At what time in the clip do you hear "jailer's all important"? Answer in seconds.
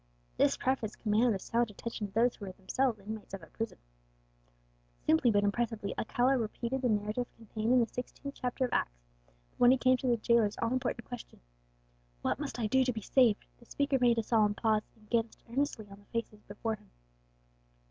10.17-11.07